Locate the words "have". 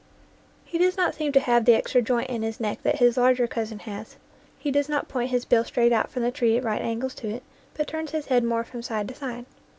1.39-1.63